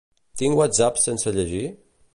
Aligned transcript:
Tinc 0.41 0.55
whatsapps 0.61 1.05
sense 1.11 1.35
llegir? 1.39 1.65